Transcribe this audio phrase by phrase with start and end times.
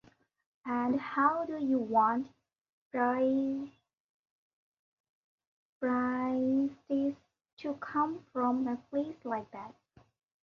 [0.65, 2.25] And how do you want
[2.89, 3.67] priests
[7.57, 9.75] to come from a place like that?